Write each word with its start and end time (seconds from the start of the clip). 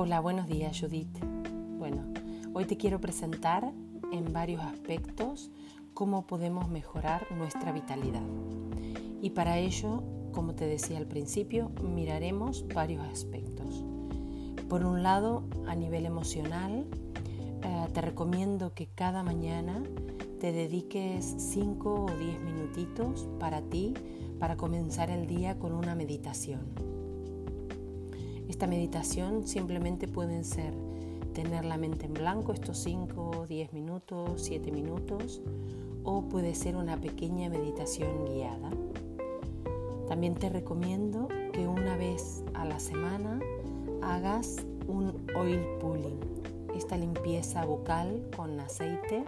Hola, 0.00 0.20
buenos 0.20 0.46
días 0.46 0.78
Judith. 0.80 1.18
Bueno, 1.76 2.04
hoy 2.54 2.66
te 2.66 2.76
quiero 2.76 3.00
presentar 3.00 3.72
en 4.12 4.32
varios 4.32 4.62
aspectos 4.62 5.50
cómo 5.92 6.24
podemos 6.24 6.68
mejorar 6.68 7.26
nuestra 7.32 7.72
vitalidad. 7.72 8.22
Y 9.20 9.30
para 9.30 9.58
ello, 9.58 10.04
como 10.30 10.54
te 10.54 10.66
decía 10.66 10.98
al 10.98 11.08
principio, 11.08 11.72
miraremos 11.82 12.64
varios 12.72 13.04
aspectos. 13.08 13.84
Por 14.68 14.84
un 14.84 15.02
lado, 15.02 15.42
a 15.66 15.74
nivel 15.74 16.06
emocional, 16.06 16.86
eh, 17.64 17.88
te 17.92 18.00
recomiendo 18.00 18.74
que 18.74 18.86
cada 18.86 19.24
mañana 19.24 19.82
te 20.38 20.52
dediques 20.52 21.24
5 21.38 22.04
o 22.04 22.16
10 22.16 22.40
minutitos 22.42 23.28
para 23.40 23.62
ti, 23.62 23.94
para 24.38 24.56
comenzar 24.56 25.10
el 25.10 25.26
día 25.26 25.58
con 25.58 25.72
una 25.72 25.96
meditación 25.96 26.87
esta 28.58 28.66
meditación 28.66 29.46
simplemente 29.46 30.08
pueden 30.08 30.44
ser 30.44 30.74
tener 31.32 31.64
la 31.64 31.76
mente 31.76 32.06
en 32.06 32.14
blanco 32.14 32.52
estos 32.52 32.78
5, 32.78 33.46
10 33.48 33.72
minutos, 33.72 34.42
7 34.42 34.72
minutos 34.72 35.40
o 36.02 36.22
puede 36.22 36.56
ser 36.56 36.74
una 36.74 36.96
pequeña 36.96 37.48
meditación 37.48 38.24
guiada. 38.24 38.70
También 40.08 40.34
te 40.34 40.48
recomiendo 40.48 41.28
que 41.52 41.68
una 41.68 41.96
vez 41.96 42.42
a 42.54 42.64
la 42.64 42.80
semana 42.80 43.38
hagas 44.02 44.56
un 44.88 45.24
oil 45.36 45.60
pulling, 45.78 46.18
esta 46.74 46.96
limpieza 46.96 47.64
bucal 47.64 48.28
con 48.36 48.58
aceite. 48.58 49.22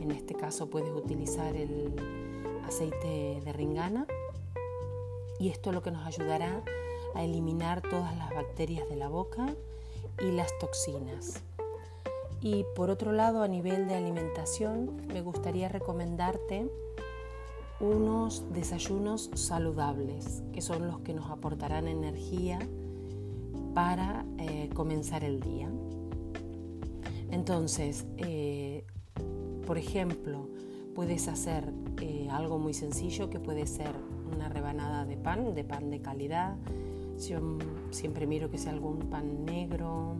En 0.00 0.10
este 0.10 0.32
caso 0.32 0.70
puedes 0.70 0.94
utilizar 0.94 1.54
el 1.54 1.92
aceite 2.64 3.42
de 3.44 3.52
ringana 3.52 4.06
y 5.38 5.50
esto 5.50 5.70
lo 5.70 5.82
que 5.82 5.90
nos 5.90 6.06
ayudará 6.06 6.62
eliminar 7.16 7.82
todas 7.82 8.16
las 8.16 8.30
bacterias 8.30 8.88
de 8.88 8.96
la 8.96 9.08
boca 9.08 9.54
y 10.20 10.30
las 10.30 10.56
toxinas. 10.58 11.42
Y 12.40 12.64
por 12.76 12.90
otro 12.90 13.12
lado, 13.12 13.42
a 13.42 13.48
nivel 13.48 13.88
de 13.88 13.94
alimentación, 13.94 15.02
me 15.08 15.22
gustaría 15.22 15.68
recomendarte 15.68 16.70
unos 17.80 18.44
desayunos 18.52 19.30
saludables, 19.34 20.42
que 20.52 20.60
son 20.60 20.86
los 20.86 21.00
que 21.00 21.14
nos 21.14 21.30
aportarán 21.30 21.88
energía 21.88 22.58
para 23.74 24.24
eh, 24.38 24.68
comenzar 24.74 25.24
el 25.24 25.40
día. 25.40 25.68
Entonces, 27.30 28.06
eh, 28.16 28.84
por 29.66 29.78
ejemplo, 29.78 30.48
puedes 30.94 31.28
hacer 31.28 31.72
eh, 32.00 32.28
algo 32.30 32.58
muy 32.58 32.74
sencillo 32.74 33.30
que 33.30 33.38
puede 33.38 33.66
ser 33.66 33.92
una 34.34 34.48
rebanada 34.48 35.04
de 35.04 35.16
pan, 35.16 35.54
de 35.54 35.64
pan 35.64 35.90
de 35.90 36.00
calidad, 36.00 36.56
yo 37.26 37.40
siempre 37.90 38.26
miro 38.26 38.50
que 38.50 38.58
sea 38.58 38.72
algún 38.72 38.98
pan 39.10 39.44
negro 39.44 40.16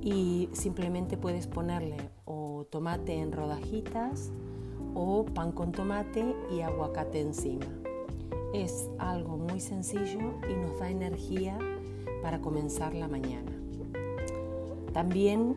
y 0.00 0.48
simplemente 0.52 1.16
puedes 1.16 1.46
ponerle 1.46 1.96
o 2.24 2.66
tomate 2.70 3.14
en 3.14 3.32
rodajitas 3.32 4.32
o 4.94 5.24
pan 5.24 5.52
con 5.52 5.72
tomate 5.72 6.34
y 6.50 6.60
aguacate 6.60 7.20
encima. 7.20 7.66
Es 8.52 8.88
algo 8.98 9.36
muy 9.36 9.60
sencillo 9.60 10.34
y 10.48 10.54
nos 10.54 10.78
da 10.78 10.90
energía 10.90 11.58
para 12.22 12.40
comenzar 12.40 12.94
la 12.94 13.08
mañana. 13.08 13.52
También 14.92 15.56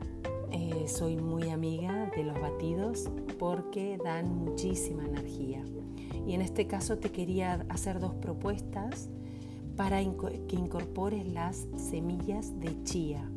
eh, 0.51 0.87
soy 0.87 1.17
muy 1.17 1.49
amiga 1.49 2.11
de 2.15 2.23
los 2.23 2.39
batidos 2.39 3.09
porque 3.37 3.99
dan 4.03 4.35
muchísima 4.35 5.05
energía. 5.05 5.63
Y 6.25 6.33
en 6.33 6.41
este 6.41 6.67
caso 6.67 6.97
te 6.97 7.11
quería 7.11 7.65
hacer 7.69 7.99
dos 7.99 8.15
propuestas 8.15 9.09
para 9.77 9.99
que 9.99 10.55
incorpores 10.55 11.31
las 11.31 11.67
semillas 11.77 12.59
de 12.59 12.83
chía. 12.83 13.29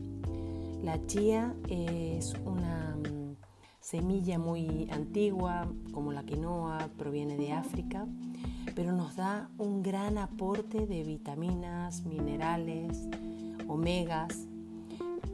La 0.82 1.06
chía 1.06 1.54
es 1.69 2.34
una 2.47 2.97
mm, 2.97 3.37
semilla 3.78 4.38
muy 4.38 4.88
antigua, 4.91 5.70
como 5.92 6.12
la 6.12 6.25
quinoa, 6.25 6.88
proviene 6.97 7.37
de 7.37 7.53
África, 7.53 8.06
pero 8.75 8.92
nos 8.92 9.16
da 9.16 9.50
un 9.59 9.82
gran 9.82 10.16
aporte 10.16 10.87
de 10.87 11.04
vitaminas, 11.04 12.06
minerales, 12.06 13.06
omegas 13.69 14.48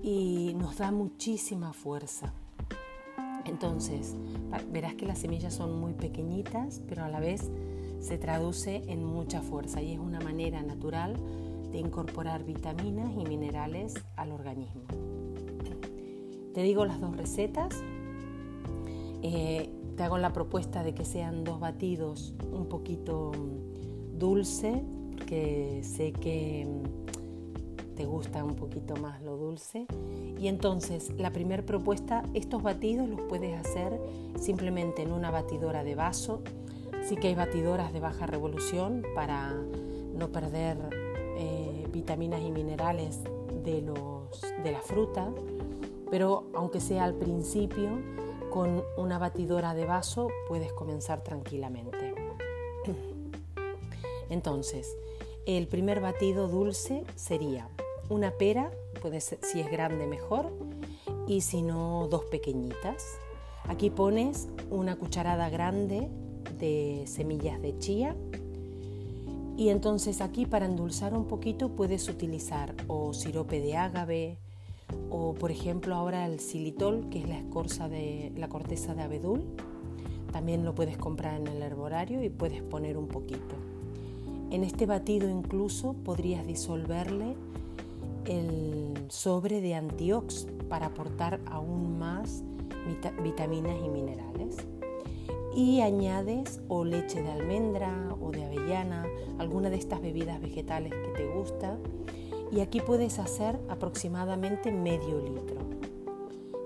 y 0.03 0.55
nos 0.59 0.79
da 0.79 0.91
muchísima 0.91 1.73
fuerza. 1.73 2.33
Entonces, 3.45 4.17
verás 4.73 4.95
que 4.95 5.07
las 5.07 5.21
semillas 5.21 5.55
son 5.55 5.79
muy 5.79 5.93
pequeñitas, 5.93 6.83
pero 6.89 7.05
a 7.05 7.09
la 7.09 7.21
vez 7.21 7.49
se 8.07 8.19
traduce 8.19 8.85
en 8.87 9.05
mucha 9.05 9.43
fuerza 9.43 9.83
y 9.83 9.93
es 9.93 9.99
una 9.99 10.21
manera 10.21 10.63
natural 10.63 11.17
de 11.73 11.79
incorporar 11.79 12.45
vitaminas 12.45 13.11
y 13.19 13.25
minerales 13.25 13.95
al 14.15 14.31
organismo. 14.31 14.83
Te 16.55 16.63
digo 16.63 16.85
las 16.85 17.01
dos 17.01 17.17
recetas. 17.17 17.75
Eh, 19.23 19.69
te 19.97 20.03
hago 20.05 20.19
la 20.19 20.33
propuesta 20.33 20.85
de 20.85 20.95
que 20.95 21.05
sean 21.05 21.43
dos 21.43 21.59
batidos 21.59 22.33
un 22.53 22.69
poquito 22.69 23.33
dulce, 24.17 24.85
porque 25.11 25.81
sé 25.83 26.13
que 26.13 26.65
mm, 26.65 27.95
te 27.97 28.05
gusta 28.05 28.45
un 28.45 28.55
poquito 28.55 28.95
más 28.95 29.21
lo 29.23 29.37
dulce. 29.37 29.85
Y 30.39 30.47
entonces, 30.47 31.11
la 31.19 31.33
primera 31.33 31.65
propuesta, 31.65 32.23
estos 32.35 32.63
batidos 32.63 33.09
los 33.09 33.21
puedes 33.23 33.59
hacer 33.59 34.01
simplemente 34.39 35.03
en 35.03 35.11
una 35.11 35.33
batidora 35.33 35.83
de 35.83 35.97
vaso 35.97 36.43
Sí 37.07 37.15
que 37.15 37.29
hay 37.29 37.37
batidoras 37.37 37.93
de 37.93 38.01
baja 38.01 38.27
revolución 38.27 39.07
para 39.15 39.53
no 39.53 40.29
perder 40.33 40.77
eh, 41.39 41.87
vitaminas 41.93 42.41
y 42.43 42.51
minerales 42.51 43.21
de, 43.65 43.81
los, 43.81 44.43
de 44.65 44.73
la 44.73 44.81
fruta, 44.81 45.31
pero 46.11 46.49
aunque 46.53 46.81
sea 46.81 47.05
al 47.05 47.15
principio, 47.15 47.91
con 48.51 48.83
una 48.97 49.19
batidora 49.19 49.73
de 49.75 49.85
vaso 49.85 50.31
puedes 50.49 50.73
comenzar 50.73 51.23
tranquilamente. 51.23 52.13
Entonces, 54.29 54.97
el 55.47 55.69
primer 55.69 56.01
batido 56.01 56.49
dulce 56.49 57.05
sería 57.15 57.69
una 58.09 58.33
pera, 58.33 58.73
puede 59.01 59.21
ser, 59.21 59.39
si 59.43 59.61
es 59.61 59.71
grande 59.71 60.09
mejor, 60.09 60.51
y 61.29 61.43
si 61.43 61.63
no, 61.63 62.09
dos 62.11 62.25
pequeñitas. 62.25 63.17
Aquí 63.69 63.91
pones 63.91 64.49
una 64.71 64.97
cucharada 64.97 65.51
grande 65.51 66.09
de 66.59 67.05
semillas 67.07 67.61
de 67.61 67.79
chía. 67.79 68.17
Y 69.57 69.71
entonces 69.71 70.21
aquí 70.21 70.45
para 70.45 70.67
endulzar 70.67 71.15
un 71.15 71.27
poquito 71.27 71.71
puedes 71.71 72.09
utilizar 72.09 72.75
o 72.89 73.15
sirope 73.15 73.61
de 73.61 73.77
ágave 73.77 74.39
o 75.11 75.35
por 75.35 75.51
ejemplo 75.51 75.95
ahora 75.95 76.27
el 76.27 76.41
xilitol 76.41 77.09
que 77.11 77.21
es 77.21 77.29
la 77.29 77.39
escorza 77.39 77.89
de 77.89 78.33
la 78.37 78.49
corteza 78.49 78.95
de 78.95 79.03
abedul. 79.03 79.45
También 80.31 80.65
lo 80.65 80.75
puedes 80.75 80.99
comprar 80.99 81.41
en 81.41 81.47
el 81.47 81.63
herborario 81.63 82.23
y 82.23 82.29
puedes 82.29 82.63
poner 82.63 82.99
un 82.99 83.09
poquito. 83.09 83.55
En 84.51 84.63
este 84.63 84.85
batido 84.85 85.29
incluso 85.29 85.95
podrías 85.95 86.47
disolverle 86.47 87.35
el 88.27 88.95
sobre 89.09 89.61
de 89.61 89.75
antiox 89.75 90.47
para 90.69 90.87
aportar 90.87 91.41
aún 91.47 91.99
más 91.99 92.43
vitaminas 93.23 93.77
y 93.85 93.89
minerales 93.89 94.57
y 95.57 95.81
añades 95.81 96.61
o 96.69 96.85
leche 96.85 97.23
de 97.23 97.33
almendra 97.33 98.15
o 98.21 98.31
de 98.31 98.45
avellana, 98.45 99.07
alguna 99.39 99.71
de 99.71 99.77
estas 99.77 100.03
bebidas 100.03 100.39
vegetales 100.39 100.93
que 100.93 101.13
te 101.17 101.35
gusta 101.35 101.79
y 102.53 102.61
aquí 102.61 102.81
puedes 102.81 103.19
hacer 103.19 103.59
aproximadamente 103.71 104.71
medio 104.71 105.19
litro. 105.19 105.57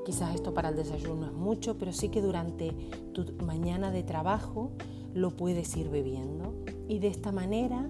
Quizás 0.04 0.34
esto 0.34 0.52
para 0.52 0.70
el 0.70 0.76
desayuno 0.76 1.26
es 1.26 1.32
mucho, 1.32 1.78
pero 1.78 1.92
sí 1.92 2.08
que 2.08 2.20
durante 2.20 2.72
tu 3.12 3.32
mañana 3.44 3.92
de 3.92 4.02
trabajo 4.02 4.72
lo 5.14 5.36
puedes 5.36 5.76
ir 5.76 5.88
bebiendo 5.88 6.52
y 6.88 6.98
de 6.98 7.08
esta 7.08 7.30
manera 7.30 7.86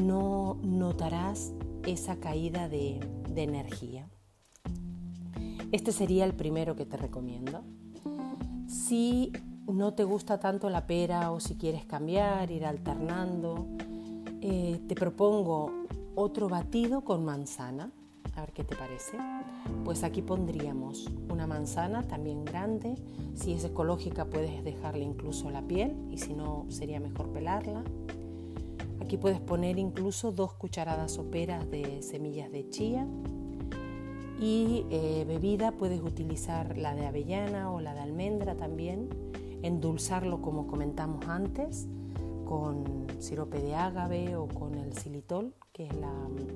no 0.00 0.56
notarás 0.62 1.52
esa 1.86 2.16
caída 2.16 2.70
de, 2.70 3.00
de 3.28 3.42
energía. 3.42 4.08
Este 5.72 5.92
sería 5.92 6.24
el 6.24 6.32
primero 6.32 6.74
que 6.74 6.86
te 6.86 6.96
recomiendo. 6.96 7.60
Si 8.66 9.32
no 9.72 9.94
te 9.94 10.04
gusta 10.04 10.38
tanto 10.38 10.68
la 10.70 10.86
pera 10.86 11.30
o 11.32 11.40
si 11.40 11.56
quieres 11.56 11.84
cambiar, 11.84 12.50
ir 12.50 12.66
alternando, 12.66 13.66
eh, 14.40 14.80
te 14.86 14.94
propongo 14.94 15.72
otro 16.14 16.48
batido 16.48 17.02
con 17.02 17.24
manzana. 17.24 17.90
A 18.34 18.40
ver 18.40 18.52
qué 18.52 18.64
te 18.64 18.74
parece. 18.76 19.18
Pues 19.84 20.04
aquí 20.04 20.22
pondríamos 20.22 21.10
una 21.30 21.46
manzana 21.46 22.02
también 22.02 22.44
grande. 22.44 22.94
Si 23.34 23.52
es 23.52 23.64
ecológica 23.64 24.24
puedes 24.24 24.64
dejarle 24.64 25.04
incluso 25.04 25.50
la 25.50 25.62
piel 25.62 25.94
y 26.10 26.18
si 26.18 26.32
no 26.32 26.64
sería 26.68 26.98
mejor 26.98 27.28
pelarla. 27.28 27.84
Aquí 29.00 29.18
puedes 29.18 29.40
poner 29.40 29.78
incluso 29.78 30.32
dos 30.32 30.54
cucharadas 30.54 31.12
soperas 31.12 31.70
de 31.70 32.02
semillas 32.02 32.50
de 32.50 32.68
chía. 32.70 33.06
Y 34.40 34.86
eh, 34.90 35.24
bebida 35.28 35.72
puedes 35.72 36.00
utilizar 36.00 36.78
la 36.78 36.94
de 36.94 37.06
avellana 37.06 37.70
o 37.70 37.80
la 37.80 37.92
de 37.94 38.00
almendra 38.00 38.56
también 38.56 39.10
endulzarlo 39.62 40.42
como 40.42 40.66
comentamos 40.66 41.26
antes 41.26 41.86
con 42.44 43.06
sirope 43.18 43.60
de 43.60 43.74
ágave 43.74 44.36
o 44.36 44.46
con 44.46 44.74
el 44.74 44.92
xilitol, 44.92 45.54
que 45.72 45.86
es 45.86 45.92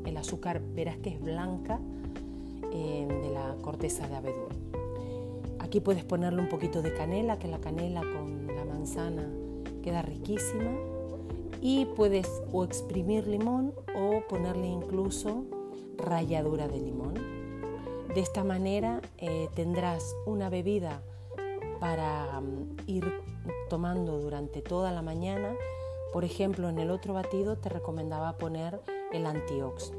el 0.05 0.17
azúcar, 0.17 0.61
verás 0.75 0.99
que 0.99 1.11
es 1.11 1.21
blanca, 1.21 1.81
eh, 2.73 3.07
de 3.09 3.31
la 3.31 3.57
corteza 3.63 4.07
de 4.07 4.17
abedul. 4.17 4.49
Aquí 5.59 5.81
puedes 5.81 6.05
ponerle 6.05 6.43
un 6.43 6.49
poquito 6.49 6.83
de 6.83 6.93
canela, 6.93 7.39
que 7.39 7.49
la 7.49 7.59
canela 7.59 8.01
con 8.01 8.47
la 8.55 8.65
manzana 8.65 9.27
queda 9.83 10.03
riquísima. 10.03 10.73
Y 11.63 11.87
puedes 11.87 12.29
o 12.53 12.65
exprimir 12.65 13.27
limón 13.27 13.73
o 13.97 14.21
ponerle 14.29 14.67
incluso 14.67 15.45
ralladura 15.97 16.69
de 16.69 16.79
limón. 16.79 17.15
De 18.15 18.21
esta 18.21 18.45
manera 18.45 19.01
eh, 19.19 19.49
tendrás 19.55 20.15
una 20.27 20.51
bebida 20.51 21.03
para 21.81 22.41
mm, 22.41 22.77
ir 22.87 23.05
tomando 23.69 24.19
durante 24.19 24.63
toda 24.63 24.93
la 24.93 25.03
mañana. 25.03 25.55
Por 26.13 26.25
ejemplo, 26.25 26.69
en 26.69 26.79
el 26.79 26.91
otro 26.91 27.15
batido 27.15 27.57
te 27.57 27.69
recomendaba 27.69 28.39
poner 28.39 28.81
el 29.13 29.27
antiox. 29.27 29.93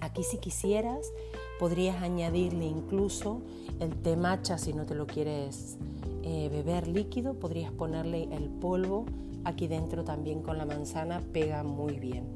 Aquí 0.00 0.22
si 0.22 0.38
quisieras 0.38 1.12
podrías 1.58 2.02
añadirle 2.02 2.66
incluso 2.66 3.42
el 3.80 3.94
té 4.02 4.16
matcha 4.16 4.58
si 4.58 4.72
no 4.72 4.86
te 4.86 4.94
lo 4.94 5.06
quieres 5.06 5.78
eh, 6.22 6.48
beber 6.50 6.88
líquido, 6.88 7.34
podrías 7.34 7.72
ponerle 7.72 8.28
el 8.32 8.48
polvo 8.48 9.06
aquí 9.44 9.66
dentro 9.66 10.04
también 10.04 10.42
con 10.42 10.58
la 10.58 10.64
manzana, 10.64 11.20
pega 11.32 11.62
muy 11.62 11.98
bien. 11.98 12.32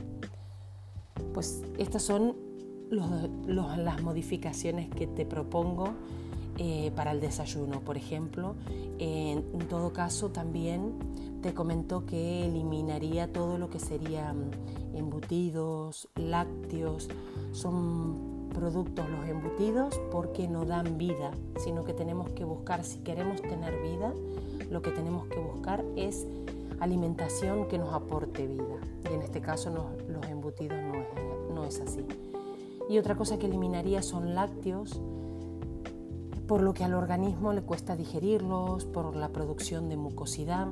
Pues 1.32 1.62
estas 1.78 2.02
son 2.02 2.36
las 2.90 4.02
modificaciones 4.02 4.88
que 4.88 5.06
te 5.06 5.26
propongo 5.26 5.94
eh, 6.58 6.92
para 6.94 7.12
el 7.12 7.20
desayuno. 7.20 7.80
Por 7.80 7.96
ejemplo, 7.96 8.54
en 8.98 9.42
todo 9.68 9.92
caso 9.92 10.28
también 10.30 10.92
te 11.42 11.54
comentó 11.54 12.04
que 12.04 12.46
eliminaría 12.46 13.32
todo 13.32 13.58
lo 13.58 13.70
que 13.70 13.78
serían 13.78 14.50
embutidos, 14.94 16.08
lácteos, 16.16 17.08
son 17.52 18.48
productos 18.54 19.08
los 19.08 19.28
embutidos 19.28 20.00
porque 20.10 20.48
no 20.48 20.64
dan 20.64 20.98
vida, 20.98 21.30
sino 21.58 21.84
que 21.84 21.92
tenemos 21.92 22.30
que 22.30 22.44
buscar, 22.44 22.84
si 22.84 22.98
queremos 22.98 23.40
tener 23.40 23.80
vida, 23.82 24.12
lo 24.70 24.82
que 24.82 24.90
tenemos 24.90 25.26
que 25.28 25.38
buscar 25.38 25.84
es 25.96 26.26
alimentación 26.80 27.68
que 27.68 27.78
nos 27.78 27.94
aporte 27.94 28.46
vida. 28.46 28.78
Y 29.10 29.14
en 29.14 29.22
este 29.22 29.40
caso 29.40 29.70
los 30.08 30.26
embutidos 30.26 30.78
no 31.54 31.64
es 31.64 31.80
así. 31.80 32.04
Y 32.88 32.98
otra 32.98 33.16
cosa 33.16 33.38
que 33.38 33.46
eliminaría 33.46 34.02
son 34.02 34.34
lácteos, 34.34 35.00
por 36.48 36.62
lo 36.62 36.72
que 36.72 36.82
al 36.82 36.94
organismo 36.94 37.52
le 37.52 37.60
cuesta 37.60 37.94
digerirlos, 37.94 38.86
por 38.86 39.14
la 39.14 39.28
producción 39.28 39.90
de 39.90 39.98
mucosidad 39.98 40.66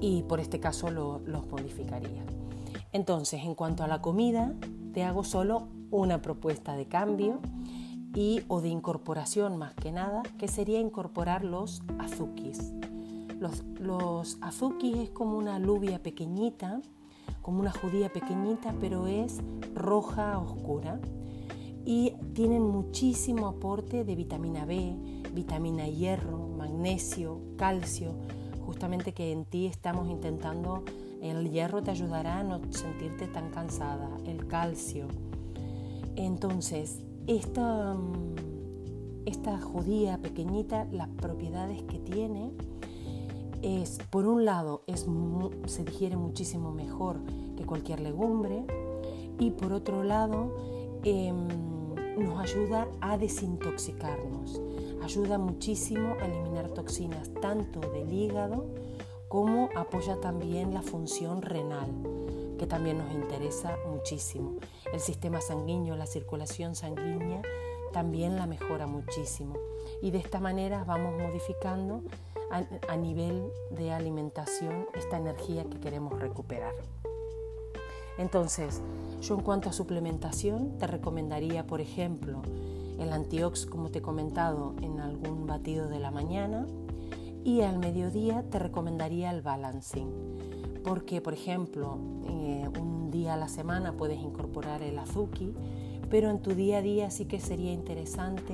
y 0.00 0.22
por 0.22 0.40
este 0.40 0.58
caso 0.58 0.90
los 0.90 1.46
modificaría. 1.50 2.24
Entonces, 2.92 3.44
en 3.44 3.54
cuanto 3.54 3.84
a 3.84 3.88
la 3.88 4.00
comida, 4.00 4.54
te 4.94 5.04
hago 5.04 5.22
solo 5.22 5.68
una 5.90 6.22
propuesta 6.22 6.74
de 6.76 6.86
cambio 6.86 7.40
y 8.14 8.42
o 8.48 8.62
de 8.62 8.70
incorporación 8.70 9.58
más 9.58 9.74
que 9.74 9.92
nada, 9.92 10.22
que 10.38 10.48
sería 10.48 10.80
incorporar 10.80 11.44
los 11.44 11.82
azukis. 11.98 12.72
Los, 13.38 13.62
los 13.78 14.38
azukis 14.40 14.96
es 14.96 15.10
como 15.10 15.36
una 15.36 15.56
alubia 15.56 16.02
pequeñita, 16.02 16.80
como 17.42 17.60
una 17.60 17.70
judía 17.70 18.10
pequeñita, 18.10 18.74
pero 18.80 19.06
es 19.06 19.40
roja 19.74 20.38
oscura 20.38 20.98
y 21.84 22.14
tienen 22.34 22.62
muchísimo 22.62 23.46
aporte 23.46 24.04
de 24.04 24.14
vitamina 24.14 24.64
B, 24.64 24.94
vitamina 25.34 25.86
hierro, 25.88 26.48
magnesio, 26.48 27.40
calcio, 27.56 28.14
justamente 28.64 29.12
que 29.12 29.32
en 29.32 29.44
ti 29.44 29.66
estamos 29.66 30.08
intentando, 30.08 30.84
el 31.20 31.50
hierro 31.50 31.82
te 31.82 31.90
ayudará 31.90 32.40
a 32.40 32.42
no 32.44 32.60
sentirte 32.70 33.26
tan 33.26 33.50
cansada, 33.50 34.08
el 34.26 34.46
calcio. 34.46 35.08
Entonces, 36.16 37.00
esta, 37.26 37.96
esta 39.26 39.60
judía 39.60 40.18
pequeñita, 40.18 40.86
las 40.92 41.08
propiedades 41.08 41.82
que 41.84 41.98
tiene, 41.98 42.52
es, 43.62 43.98
por 44.10 44.26
un 44.26 44.44
lado, 44.44 44.82
es, 44.86 45.06
se 45.66 45.84
digiere 45.84 46.16
muchísimo 46.16 46.72
mejor 46.72 47.20
que 47.56 47.64
cualquier 47.64 48.00
legumbre 48.00 48.64
y 49.38 49.50
por 49.50 49.72
otro 49.72 50.02
lado, 50.02 50.54
eh, 51.04 51.32
nos 51.32 52.38
ayuda 52.38 52.88
a 53.00 53.16
desintoxicarnos, 53.16 54.60
ayuda 55.02 55.38
muchísimo 55.38 56.16
a 56.20 56.26
eliminar 56.26 56.68
toxinas 56.68 57.30
tanto 57.40 57.80
del 57.80 58.12
hígado 58.12 58.66
como 59.28 59.70
apoya 59.76 60.20
también 60.20 60.74
la 60.74 60.82
función 60.82 61.40
renal, 61.42 61.88
que 62.58 62.66
también 62.66 62.98
nos 62.98 63.12
interesa 63.12 63.76
muchísimo. 63.88 64.56
El 64.92 65.00
sistema 65.00 65.40
sanguíneo, 65.40 65.96
la 65.96 66.06
circulación 66.06 66.74
sanguínea 66.74 67.42
también 67.92 68.36
la 68.36 68.46
mejora 68.46 68.86
muchísimo. 68.86 69.54
Y 70.02 70.10
de 70.10 70.18
esta 70.18 70.40
manera 70.40 70.84
vamos 70.84 71.14
modificando 71.20 72.02
a 72.88 72.96
nivel 72.96 73.52
de 73.70 73.92
alimentación 73.92 74.86
esta 74.94 75.18
energía 75.18 75.64
que 75.64 75.78
queremos 75.78 76.18
recuperar. 76.18 76.74
Entonces, 78.20 78.82
yo 79.22 79.34
en 79.34 79.40
cuanto 79.40 79.70
a 79.70 79.72
suplementación 79.72 80.76
te 80.76 80.86
recomendaría, 80.86 81.66
por 81.66 81.80
ejemplo, 81.80 82.42
el 82.98 83.14
antiox, 83.14 83.64
como 83.64 83.88
te 83.88 84.00
he 84.00 84.02
comentado, 84.02 84.74
en 84.82 85.00
algún 85.00 85.46
batido 85.46 85.88
de 85.88 86.00
la 86.00 86.10
mañana 86.10 86.66
y 87.44 87.62
al 87.62 87.78
mediodía 87.78 88.44
te 88.50 88.58
recomendaría 88.58 89.30
el 89.30 89.40
balancing, 89.40 90.10
porque, 90.84 91.22
por 91.22 91.32
ejemplo, 91.32 91.96
eh, 92.28 92.68
un 92.78 93.10
día 93.10 93.34
a 93.34 93.36
la 93.38 93.48
semana 93.48 93.94
puedes 93.94 94.20
incorporar 94.20 94.82
el 94.82 94.98
azuki, 94.98 95.54
pero 96.10 96.28
en 96.28 96.40
tu 96.40 96.54
día 96.54 96.78
a 96.78 96.82
día 96.82 97.10
sí 97.10 97.24
que 97.24 97.40
sería 97.40 97.72
interesante 97.72 98.52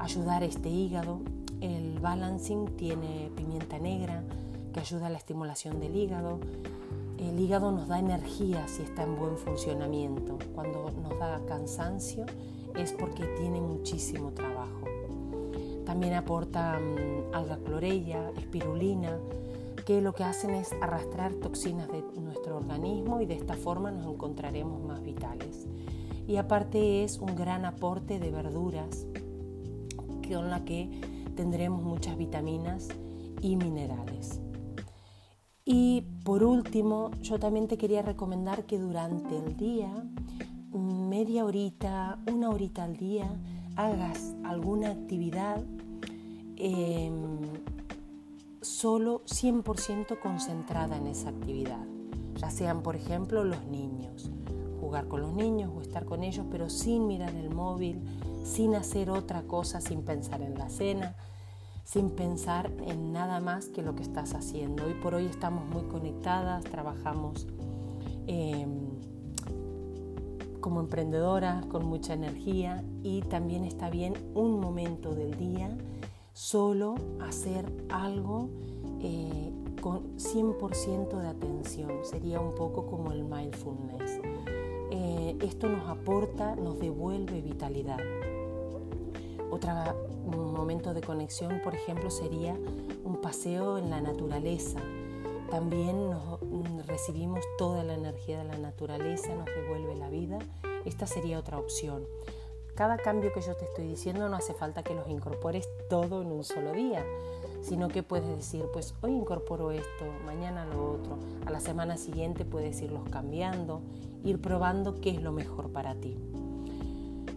ayudar 0.00 0.42
a 0.42 0.46
este 0.46 0.70
hígado. 0.70 1.20
El 1.60 2.00
balancing 2.00 2.66
tiene 2.76 3.30
pimienta 3.36 3.78
negra 3.78 4.24
que 4.72 4.80
ayuda 4.80 5.06
a 5.06 5.10
la 5.10 5.18
estimulación 5.18 5.78
del 5.78 5.94
hígado, 5.94 6.40
el 7.18 7.40
hígado 7.40 7.72
nos 7.72 7.88
da 7.88 7.98
energía 7.98 8.66
si 8.68 8.82
está 8.82 9.02
en 9.02 9.16
buen 9.16 9.36
funcionamiento. 9.36 10.38
Cuando 10.54 10.90
nos 11.02 11.18
da 11.18 11.40
cansancio 11.46 12.26
es 12.76 12.92
porque 12.92 13.24
tiene 13.38 13.60
muchísimo 13.60 14.30
trabajo. 14.30 14.84
También 15.84 16.14
aporta 16.14 16.78
mm, 16.78 17.34
alga 17.34 17.58
clorella, 17.58 18.30
espirulina, 18.36 19.18
que 19.86 20.00
lo 20.02 20.12
que 20.12 20.24
hacen 20.24 20.50
es 20.50 20.72
arrastrar 20.82 21.32
toxinas 21.32 21.88
de 21.88 22.02
nuestro 22.20 22.58
organismo 22.58 23.20
y 23.20 23.26
de 23.26 23.34
esta 23.34 23.54
forma 23.54 23.90
nos 23.90 24.06
encontraremos 24.06 24.82
más 24.84 25.02
vitales. 25.02 25.66
Y 26.26 26.36
aparte 26.36 27.04
es 27.04 27.18
un 27.18 27.34
gran 27.34 27.64
aporte 27.64 28.18
de 28.18 28.30
verduras 28.30 29.06
con 30.28 30.50
la 30.50 30.64
que 30.64 31.00
tendremos 31.36 31.82
muchas 31.82 32.18
vitaminas 32.18 32.88
y 33.40 33.56
minerales. 33.56 34.40
Y 35.70 36.00
por 36.24 36.44
último, 36.44 37.10
yo 37.20 37.38
también 37.38 37.68
te 37.68 37.76
quería 37.76 38.00
recomendar 38.00 38.64
que 38.64 38.78
durante 38.78 39.36
el 39.36 39.54
día, 39.58 39.92
media 40.72 41.44
horita, 41.44 42.18
una 42.26 42.48
horita 42.48 42.84
al 42.84 42.96
día, 42.96 43.28
hagas 43.76 44.34
alguna 44.44 44.92
actividad 44.92 45.62
em, 46.56 47.40
solo 48.62 49.20
100% 49.26 50.18
concentrada 50.18 50.96
en 50.96 51.06
esa 51.06 51.28
actividad. 51.28 51.84
Ya 52.36 52.50
sean, 52.50 52.80
por 52.82 52.96
ejemplo, 52.96 53.44
los 53.44 53.62
niños, 53.66 54.30
jugar 54.80 55.06
con 55.06 55.20
los 55.20 55.34
niños 55.34 55.70
o 55.76 55.82
estar 55.82 56.06
con 56.06 56.24
ellos, 56.24 56.46
pero 56.50 56.70
sin 56.70 57.06
mirar 57.06 57.34
el 57.34 57.50
móvil, 57.50 58.00
sin 58.42 58.74
hacer 58.74 59.10
otra 59.10 59.42
cosa, 59.42 59.82
sin 59.82 60.00
pensar 60.00 60.40
en 60.40 60.56
la 60.56 60.70
cena, 60.70 61.14
sin 61.88 62.10
pensar 62.10 62.70
en 62.86 63.14
nada 63.14 63.40
más 63.40 63.68
que 63.68 63.80
lo 63.80 63.94
que 63.94 64.02
estás 64.02 64.34
haciendo. 64.34 64.84
Hoy 64.84 64.92
por 64.92 65.14
hoy 65.14 65.24
estamos 65.24 65.66
muy 65.70 65.84
conectadas, 65.84 66.62
trabajamos 66.64 67.46
em, 68.26 68.90
como 70.60 70.80
emprendedoras 70.80 71.64
con 71.64 71.86
mucha 71.86 72.12
energía 72.12 72.84
y 73.02 73.22
también 73.22 73.64
está 73.64 73.88
bien 73.88 74.12
un 74.34 74.60
momento 74.60 75.14
del 75.14 75.38
día 75.38 75.74
solo 76.34 76.96
hacer 77.22 77.64
algo 77.88 78.50
eh, 79.00 79.50
con 79.80 80.14
100% 80.18 81.22
de 81.22 81.28
atención. 81.28 81.90
Sería 82.02 82.38
un 82.38 82.54
poco 82.54 82.84
como 82.84 83.12
el 83.12 83.24
mindfulness. 83.24 84.20
Eh, 84.90 85.38
esto 85.40 85.70
nos 85.70 85.88
aporta, 85.88 86.54
nos 86.54 86.78
devuelve 86.78 87.40
vitalidad. 87.40 87.98
Otra 89.58 89.92
un 90.24 90.54
momento 90.54 90.94
de 90.94 91.00
conexión, 91.00 91.60
por 91.64 91.74
ejemplo, 91.74 92.12
sería 92.12 92.56
un 93.02 93.16
paseo 93.20 93.76
en 93.76 93.90
la 93.90 94.00
naturaleza. 94.00 94.78
También 95.50 96.10
nos, 96.10 96.86
recibimos 96.86 97.40
toda 97.58 97.82
la 97.82 97.94
energía 97.94 98.38
de 98.38 98.44
la 98.44 98.56
naturaleza, 98.56 99.34
nos 99.34 99.46
devuelve 99.46 99.96
la 99.96 100.10
vida. 100.10 100.38
Esta 100.84 101.08
sería 101.08 101.40
otra 101.40 101.58
opción. 101.58 102.04
Cada 102.76 102.98
cambio 102.98 103.32
que 103.32 103.40
yo 103.40 103.56
te 103.56 103.64
estoy 103.64 103.88
diciendo 103.88 104.28
no 104.28 104.36
hace 104.36 104.54
falta 104.54 104.84
que 104.84 104.94
los 104.94 105.08
incorpores 105.08 105.68
todo 105.90 106.22
en 106.22 106.30
un 106.30 106.44
solo 106.44 106.70
día, 106.70 107.04
sino 107.60 107.88
que 107.88 108.04
puedes 108.04 108.28
decir, 108.28 108.64
pues 108.72 108.94
hoy 109.00 109.10
incorporo 109.10 109.72
esto, 109.72 110.04
mañana 110.24 110.66
lo 110.66 110.92
otro, 110.92 111.18
a 111.46 111.50
la 111.50 111.58
semana 111.58 111.96
siguiente 111.96 112.44
puedes 112.44 112.80
irlos 112.80 113.08
cambiando, 113.10 113.80
ir 114.22 114.40
probando 114.40 115.00
qué 115.00 115.10
es 115.10 115.20
lo 115.20 115.32
mejor 115.32 115.72
para 115.72 115.96
ti. 115.96 116.16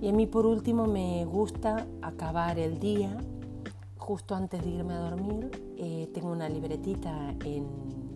Y 0.01 0.09
a 0.09 0.13
mí 0.13 0.25
por 0.25 0.47
último 0.47 0.87
me 0.87 1.23
gusta 1.25 1.85
acabar 2.01 2.57
el 2.57 2.79
día 2.79 3.15
justo 3.97 4.33
antes 4.35 4.63
de 4.63 4.69
irme 4.71 4.93
a 4.93 4.99
dormir. 4.99 5.51
Eh, 5.77 6.09
tengo 6.13 6.31
una 6.31 6.49
libretita 6.49 7.35
en 7.45 7.67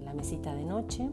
la 0.04 0.14
mesita 0.14 0.56
de 0.56 0.66
noche 0.66 1.10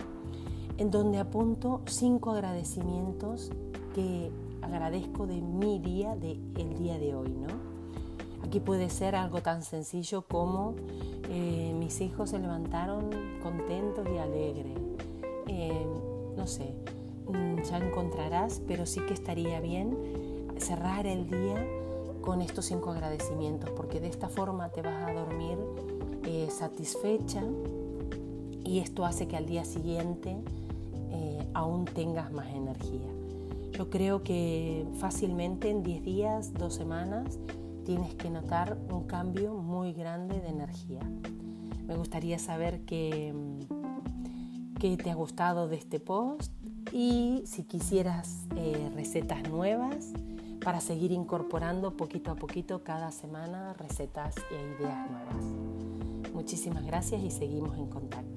en 0.79 0.91
donde 0.91 1.19
apunto 1.19 1.83
cinco 1.87 2.31
agradecimientos 2.31 3.53
que 3.95 4.33
agradezco 4.63 5.27
de 5.27 5.43
mi 5.43 5.79
día, 5.79 6.17
de 6.17 6.41
el 6.57 6.75
día 6.79 6.99
de 6.99 7.15
hoy, 7.15 7.31
¿no? 7.31 7.49
Aquí 8.43 8.59
puede 8.59 8.89
ser 8.91 9.15
algo 9.15 9.43
tan 9.43 9.63
sencillo 9.63 10.23
como 10.23 10.75
eh, 11.29 11.75
mis 11.79 12.01
hijos 12.01 12.31
se 12.31 12.39
levantaron 12.39 13.11
contentos 13.43 14.07
y 14.13 14.19
alegres. 14.19 14.79
Eh, 15.49 15.87
no 16.37 16.47
sé, 16.47 16.75
mm, 17.29 17.63
ya 17.63 17.79
encontrarás, 17.79 18.63
pero 18.67 18.87
sí 18.87 19.01
que 19.07 19.13
estaría 19.15 19.61
bien 19.61 19.97
cerrar 20.59 21.07
el 21.07 21.29
día 21.29 21.67
con 22.21 22.41
estos 22.41 22.67
cinco 22.67 22.91
agradecimientos, 22.91 23.71
porque 23.71 24.01
de 24.01 24.09
esta 24.09 24.29
forma 24.29 24.69
te 24.71 24.83
vas 24.83 25.09
a 25.09 25.13
dormir 25.13 25.59
eh, 26.25 26.49
satisfecha 26.51 27.43
y 28.65 28.79
esto 28.79 29.05
hace 29.05 29.27
que 29.27 29.37
al 29.37 29.47
día 29.47 29.65
siguiente 29.65 30.37
eh, 31.11 31.47
aún 31.53 31.85
tengas 31.85 32.33
más 32.33 32.49
energía. 32.49 33.09
Yo 33.73 33.91
creo 33.91 34.23
que 34.23 34.87
fácilmente 34.99 35.71
en 35.71 35.83
10 35.83 36.03
días, 36.05 36.55
2 36.55 36.73
semanas, 36.73 37.39
tienes 37.85 38.15
que 38.15 38.31
notar 38.31 38.79
un 38.91 39.05
cambio 39.05 39.55
muy 39.55 39.93
grande 39.93 40.41
de 40.41 40.49
energía. 40.49 41.01
Me 41.87 41.97
gustaría 41.97 42.39
saber 42.39 42.83
qué, 42.83 43.35
qué 44.79 44.97
te 44.97 45.11
ha 45.11 45.15
gustado 45.15 45.69
de 45.69 45.77
este 45.77 45.99
post 46.01 46.53
y 46.93 47.43
si 47.47 47.65
quisieras 47.65 48.47
eh, 48.57 48.91
recetas 48.95 49.49
nuevas, 49.49 50.13
para 50.65 50.81
seguir 50.81 51.13
incorporando 51.13 51.97
poquito 51.97 52.31
a 52.31 52.37
poquito 52.37 52.83
cada 52.83 53.11
semana 53.11 53.73
recetas 53.75 54.35
e 54.51 54.55
ideas 54.55 55.11
nuevas. 55.11 55.45
Muchísimas 56.33 56.85
gracias 56.87 57.23
y 57.23 57.31
seguimos 57.31 57.77
en 57.77 57.87
contacto. 57.87 58.32